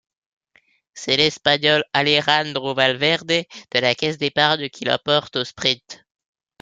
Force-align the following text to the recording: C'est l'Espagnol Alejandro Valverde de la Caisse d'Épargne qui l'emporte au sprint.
C'est 0.95 1.15
l'Espagnol 1.15 1.83
Alejandro 1.93 2.73
Valverde 2.73 3.43
de 3.73 3.79
la 3.79 3.93
Caisse 3.93 4.17
d'Épargne 4.17 4.69
qui 4.71 4.83
l'emporte 4.83 5.35
au 5.35 5.43
sprint. 5.43 6.03